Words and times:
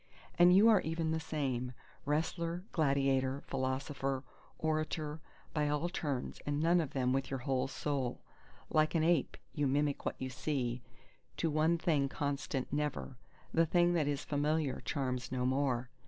And 0.39 0.51
you 0.55 0.67
are 0.67 0.81
even 0.81 1.11
the 1.11 1.19
same: 1.19 1.73
wrestler, 2.05 2.63
gladiator, 2.71 3.43
philosopher, 3.45 4.23
orator 4.57 5.19
all 5.55 5.79
by 5.83 5.87
turns 5.93 6.41
and 6.43 6.59
none 6.59 6.81
of 6.81 6.93
them 6.93 7.13
with 7.13 7.29
your 7.29 7.41
whole 7.41 7.67
soul. 7.67 8.19
Like 8.71 8.95
an 8.95 9.03
ape, 9.03 9.37
you 9.53 9.67
mimic 9.67 10.03
what 10.03 10.19
you 10.19 10.31
see, 10.31 10.81
to 11.37 11.51
one 11.51 11.77
thing 11.77 12.09
constant 12.09 12.73
never; 12.73 13.15
the 13.53 13.67
thing 13.67 13.93
that 13.93 14.07
is 14.07 14.23
familiar 14.25 14.79
charms 14.85 15.31
no 15.31 15.45
more. 15.45 15.91